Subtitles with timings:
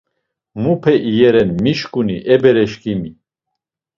[0.61, 3.11] “Mupe iyeren mişǩuni e bereşǩimi!”